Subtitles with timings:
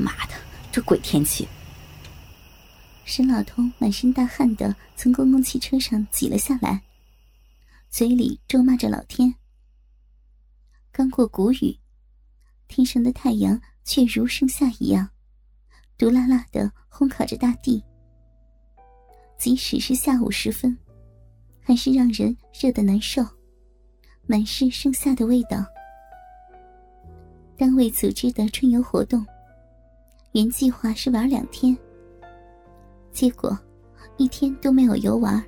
[0.00, 0.34] 妈的，
[0.72, 1.46] 这鬼天气！
[3.04, 6.80] 沈老头满身大汗的从公共汽车上挤了下来，
[7.88, 9.34] 嘴里咒骂着老天。
[10.92, 11.76] 刚过谷雨，
[12.68, 15.08] 天上的太阳却如盛夏一样，
[15.98, 17.82] 毒辣辣的烘烤着大地。
[19.38, 20.76] 即使是下午时分，
[21.60, 23.24] 还是让人热得难受，
[24.26, 25.64] 满是盛夏的味道。
[27.56, 29.26] 单位组织的春游活动，
[30.32, 31.76] 原计划是玩两天，
[33.10, 33.58] 结果
[34.16, 35.44] 一天都没有游玩，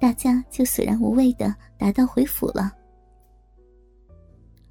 [0.00, 2.72] 大家就索然无味的打道回府了。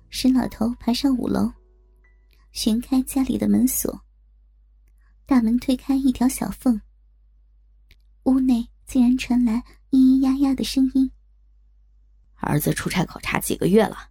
[0.09, 1.49] 沈老头爬上五楼，
[2.51, 4.01] 旋开家里的门锁，
[5.25, 6.81] 大门推开一条小缝，
[8.23, 11.09] 屋内竟然传来咿咿呀呀的声音。
[12.35, 14.09] 儿子出差考察几个月了。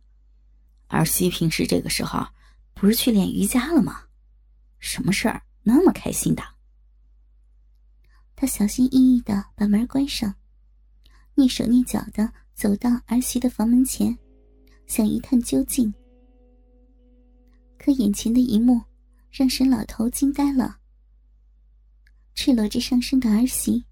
[0.89, 2.27] 儿媳平时这个时候
[2.73, 4.06] 不是去练瑜伽了吗？
[4.79, 6.43] 什么事儿那么开心的？
[8.35, 10.35] 他小心翼翼的把门关上，
[11.35, 14.17] 蹑手蹑脚的走到儿媳的房门前，
[14.87, 15.93] 想一探究竟。
[17.79, 18.83] 可眼前的一幕
[19.31, 20.79] 让沈老头惊呆了：
[22.35, 23.85] 赤裸着上身的儿媳，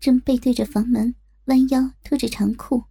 [0.00, 1.14] 正背对着房门，
[1.46, 2.82] 弯腰拖着长裤。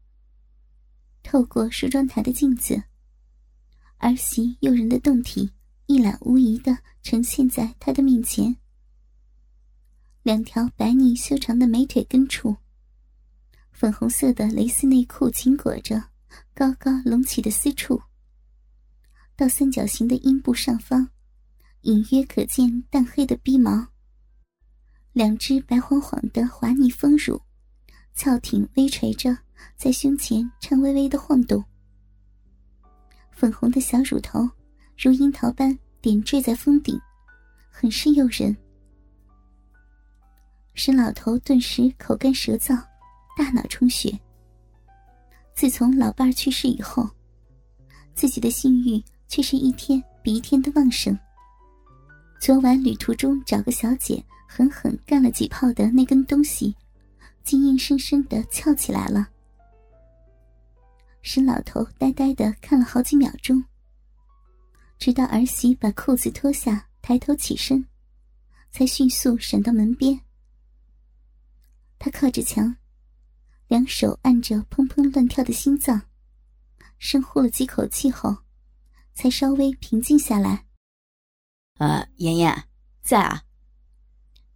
[1.23, 2.83] 透过梳妆台的镜子。
[3.97, 5.49] 儿媳诱人的胴体
[5.87, 8.57] 一览无遗的呈现在他的面前，
[10.23, 12.57] 两条白腻修长的美腿根处，
[13.71, 16.03] 粉红色的蕾丝内裤紧裹着
[16.55, 18.01] 高高隆起的私处，
[19.35, 21.07] 到三角形的阴部上方，
[21.81, 23.89] 隐约可见淡黑的逼毛，
[25.13, 27.39] 两只白晃晃的滑腻丰乳，
[28.15, 29.37] 翘挺微垂着，
[29.77, 31.63] 在胸前颤巍巍的晃动。
[33.31, 34.49] 粉红的小乳头，
[34.97, 36.99] 如樱桃般点缀在峰顶，
[37.69, 38.55] 很是诱人。
[40.73, 42.81] 沈老头顿时口干舌燥，
[43.37, 44.17] 大脑充血。
[45.53, 47.09] 自从老伴去世以后，
[48.13, 51.17] 自己的性欲却是一天比一天的旺盛。
[52.39, 56.75] 昨晚旅途中找个小姐狠狠干了几炮的那根东西，
[57.43, 59.27] 竟硬生生的翘起来了。
[61.21, 63.63] 沈老头呆呆的看了好几秒钟，
[65.05, 67.85] 直到儿媳把裤子脱下，抬头起身，
[68.71, 70.19] 才迅速闪到门边。
[71.99, 72.77] 他靠着墙，
[73.67, 76.01] 两手按着砰砰乱跳的心脏，
[76.97, 78.37] 深呼了几口气后，
[79.13, 80.65] 才稍微平静下来。
[81.75, 82.63] 呃，妍妍
[83.03, 83.43] 在啊。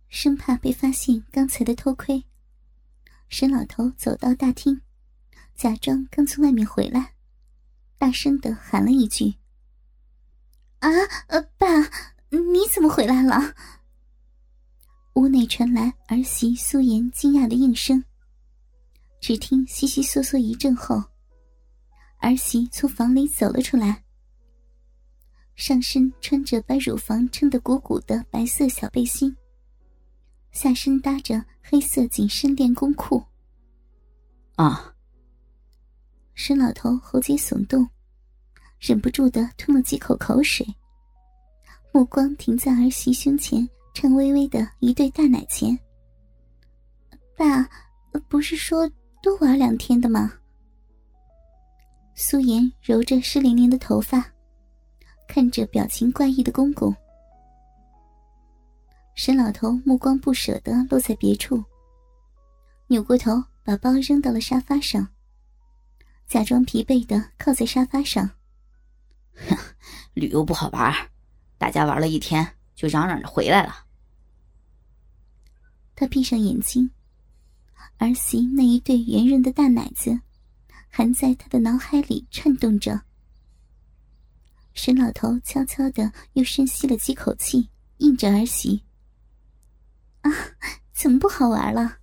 [0.08, 2.26] 生怕被发现刚才的偷窥，
[3.28, 4.82] 沈老头走到大厅。
[5.54, 7.14] 假装刚从外面回来，
[8.00, 9.36] 大声的喊了一句
[10.80, 10.90] ：“啊，
[11.28, 11.68] 呃，爸，
[12.30, 13.54] 你怎么回来了？”
[15.16, 18.04] 屋内传来儿媳苏颜惊讶的应声。
[19.20, 21.04] 只听悉悉嗦嗦一阵后，
[22.20, 24.04] 儿媳从房里走了出来，
[25.56, 29.36] 上身穿着把乳房撑得鼓鼓的白色小背心，
[30.52, 33.22] 下身搭着黑色紧身练功裤。
[34.56, 34.96] 啊。
[36.34, 37.86] 沈老头喉结耸动，
[38.80, 40.66] 忍不住的吞了几口口水，
[41.92, 45.78] 目光停在儿媳胸前颤巍巍的一对大奶前。
[47.36, 47.70] 爸，
[48.30, 48.90] 不是说
[49.22, 50.34] 多玩两天的吗？
[52.16, 54.26] 苏颜揉着湿淋淋的头发，
[55.28, 56.96] 看着表情怪异的公公。
[59.16, 61.62] 沈老头目光不舍的落在别处，
[62.88, 65.06] 扭过头把包扔到了沙发上。
[66.28, 68.30] 假装疲惫的靠在沙发上。
[70.14, 70.94] 旅游不好玩，
[71.58, 73.86] 大家玩了一天就嚷嚷着回来了。
[75.96, 76.92] 他闭上眼睛，
[77.98, 80.22] 儿媳那一对圆润的大奶子，
[80.88, 83.02] 还在他的脑海里颤动着。
[84.74, 88.84] 沈老头悄悄的又深吸了几口气，应着儿媳
[90.22, 90.32] ：“啊，
[90.94, 91.98] 怎么不好玩了？”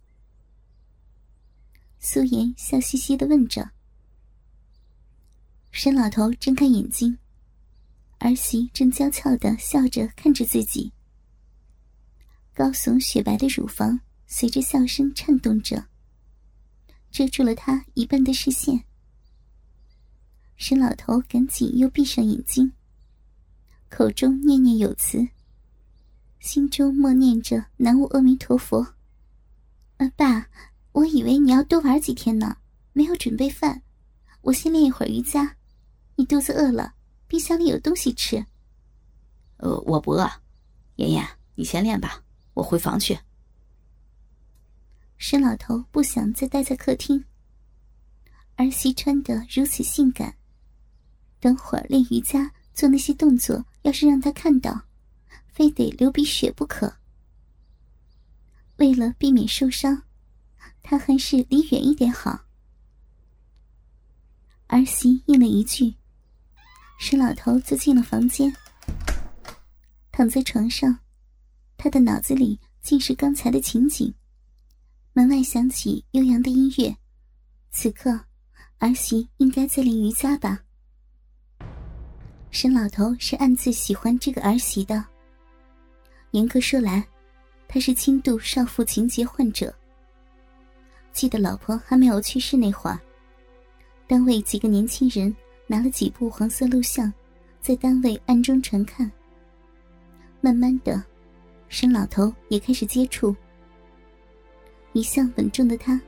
[1.99, 3.70] 苏颜笑嘻嘻的问着。
[5.70, 7.19] 沈老头睁开眼睛，
[8.26, 10.90] 儿媳正娇俏的笑着看着自己，
[12.52, 15.87] 高耸雪白的乳房随着笑声颤动着，
[17.12, 18.82] 遮住了他一半的视线。
[20.56, 22.73] 沈老头赶紧又闭上眼睛，
[23.88, 25.28] 口中念念有词，
[26.40, 28.94] 心中默念着“南无阿弥陀佛”。
[29.99, 30.49] 啊，爸，
[30.90, 32.56] 我以为你要多玩几天呢，
[32.93, 33.82] 没有准备饭，
[34.40, 35.56] 我先练一会儿瑜伽。
[36.17, 36.94] 你肚子饿了，
[37.28, 38.46] 冰箱里有东西吃。
[39.58, 40.31] 呃，我不饿，
[40.96, 42.23] 妍妍，你先练吧，
[42.55, 43.19] 我回房去。
[45.19, 47.25] 沈老头不想再待在客厅。
[48.56, 50.37] 儿媳穿得如此性感，
[51.40, 54.82] 等会儿练瑜伽做那些动作，要是让他看到，
[55.49, 56.96] 非得流鼻血不可。
[58.76, 60.02] 为了避免受伤，
[60.82, 62.44] 他还是离远一点好。
[64.69, 65.94] 儿媳应了一句，
[66.99, 68.53] 沈老头就进了房间，
[70.11, 70.99] 躺在床上，
[71.77, 74.13] 他的脑子里尽是刚才的情景。
[75.13, 76.95] 门外响起悠扬的音乐，
[77.71, 78.21] 此刻
[78.79, 80.61] 儿媳应该在练瑜伽吧。
[82.51, 85.05] 沈老头是暗自喜欢这个儿媳的。
[86.33, 87.07] 严格说来，
[87.69, 89.75] 他是轻度少妇情节患者。
[91.13, 93.01] 记得老婆还没有去世那会儿，
[94.07, 95.35] 单位几个年轻人
[95.67, 97.13] 拿了几部黄色录像，
[97.61, 99.11] 在单位暗中传看。
[100.41, 101.03] 慢慢的，
[101.69, 103.35] 沈老头也开始接触。
[104.93, 106.01] 一向稳重的他，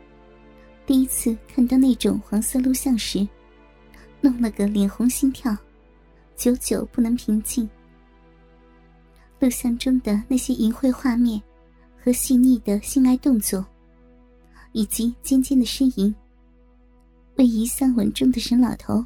[0.86, 3.26] 第一次看到那种黄色录像时，
[4.20, 5.56] 弄了个脸红心跳，
[6.36, 7.68] 久久不能平静。
[9.40, 11.40] 录像中的那些淫秽画面
[12.02, 13.64] 和细腻的性爱动作，
[14.72, 16.14] 以及尖尖的呻吟，
[17.36, 19.04] 为一向稳重的沈老头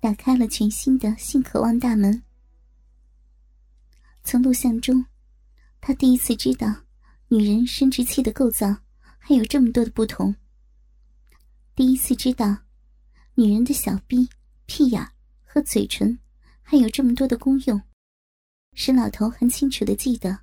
[0.00, 2.22] 打开了全新的性渴望大门。
[4.24, 5.04] 从录像中，
[5.80, 6.74] 他第一次知道
[7.28, 8.76] 女人生殖器的构造。
[9.22, 10.34] 还有这么多的不同。
[11.76, 12.56] 第一次知道，
[13.34, 14.28] 女人的小臂、
[14.66, 15.06] 屁眼
[15.44, 16.18] 和嘴唇
[16.62, 17.80] 还有这么多的功用。
[18.72, 20.40] 石老头很清楚的记得，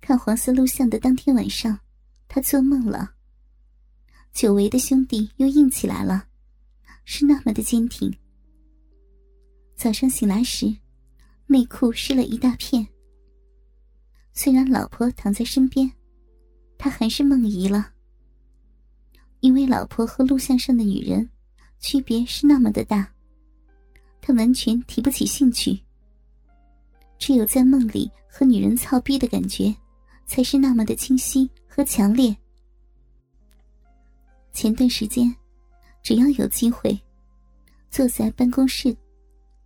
[0.00, 1.80] 看黄色录像的当天晚上，
[2.28, 3.14] 他做梦了。
[4.32, 6.28] 久违的兄弟又硬起来了，
[7.04, 8.14] 是那么的坚挺。
[9.80, 10.76] 早上醒来时，
[11.46, 12.86] 内裤湿了一大片。
[14.34, 15.90] 虽然老婆躺在身边。
[16.76, 17.90] 他还是梦遗了，
[19.40, 21.28] 因为老婆和录像上的女人
[21.78, 23.10] 区别是那么的大，
[24.20, 25.78] 他完全提不起兴趣。
[27.18, 29.74] 只有在梦里和女人操逼的感觉，
[30.26, 32.34] 才是那么的清晰和强烈。
[34.52, 35.34] 前段时间，
[36.02, 36.98] 只要有机会，
[37.90, 38.94] 坐在办公室，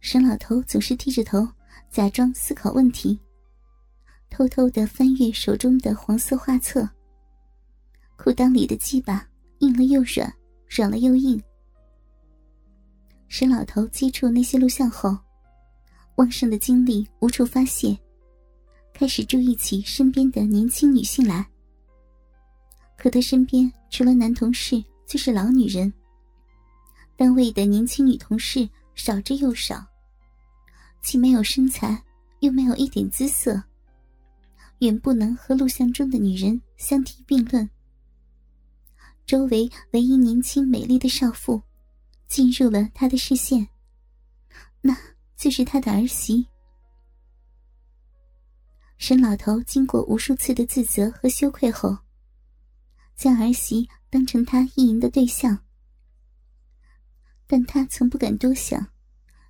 [0.05, 1.49] 沈老头总是低着头，
[1.91, 3.19] 假装思考问题，
[4.29, 6.87] 偷偷的翻阅手中的黄色画册。
[8.19, 9.27] 裤裆里的鸡巴
[9.61, 10.31] 硬了又软，
[10.69, 11.43] 软了又硬。
[13.29, 15.17] 沈老头接触那些录像后，
[16.17, 17.99] 旺盛的精力无处发泄，
[18.93, 21.47] 开始注意起身边的年轻女性来。
[22.99, 25.91] 可他身边除了男同事就是老女人，
[27.17, 29.83] 单位的年轻女同事少之又少，
[31.05, 32.03] 既没有身材，
[32.41, 33.63] 又没有一点姿色，
[34.79, 37.69] 远不能和录像中的女人相提并论。
[39.27, 41.63] 周围唯一年轻美丽的少妇，
[42.27, 43.69] 进入了他的视线，
[44.81, 44.97] 那
[45.37, 46.47] 就是他的儿媳。
[48.97, 51.99] 沈老头经过无数次的自责和羞愧后，
[53.15, 55.59] 将儿媳当成他意淫的对象，
[57.47, 58.87] 但他从不敢多想，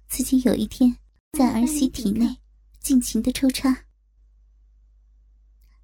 [0.09, 0.97] 自己有一天
[1.35, 2.39] 在儿媳体内
[2.81, 3.85] 尽情的抽插。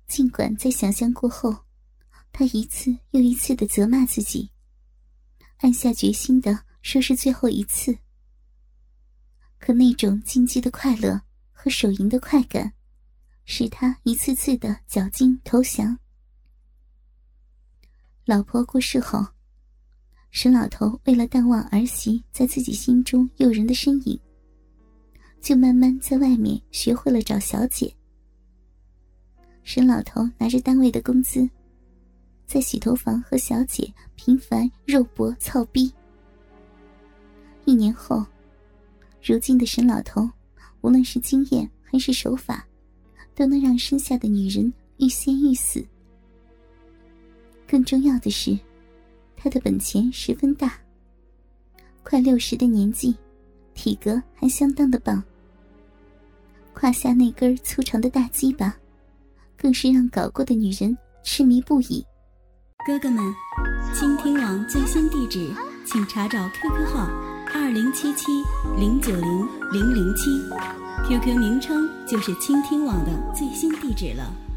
[0.06, 1.64] 尽管在想象过后。
[2.32, 4.52] 他一次又一次的责骂自己，
[5.58, 7.98] 暗下决心的说是最后一次。
[9.58, 12.72] 可那种禁忌的快乐和手淫的快感，
[13.44, 15.98] 使他一次次的绞尽投降。
[18.24, 19.26] 老婆过世后，
[20.30, 24.18] 沈老头为了淡忘儿媳在自己心中诱人的身影，
[25.40, 27.92] 就慢慢在外面学会了找小姐。
[29.62, 31.48] 沈老头拿着单位的工资。
[32.46, 35.88] 在洗头房和小姐频繁肉搏操逼。
[37.64, 38.26] 一年后，
[39.22, 40.28] 如今的沈老头，
[40.80, 42.66] 无论是经验还是手法，
[43.36, 45.86] 都能让身下的女人欲仙欲死。
[47.68, 48.58] 更重要的是，
[49.36, 50.76] 他的本钱十分大。
[52.02, 53.14] 快六十的年纪，
[53.74, 55.22] 体格还相当的棒。
[56.80, 58.74] 胯下那根粗长的大鸡巴，
[59.54, 62.02] 更是让搞过的女人痴迷不已。
[62.86, 63.22] 哥哥们，
[63.94, 65.50] 倾听网最新地址，
[65.84, 67.06] 请查找 QQ 号
[67.52, 68.42] 二零七七
[68.78, 70.30] 零九零零零七
[71.06, 74.49] ，QQ 名称就是倾听网的最新地址了。